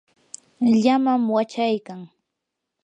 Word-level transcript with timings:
llamam 0.81 1.23
wachaykan. 1.35 2.01